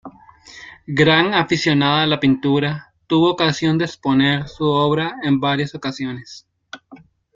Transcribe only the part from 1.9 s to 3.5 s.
a la pintura tuvo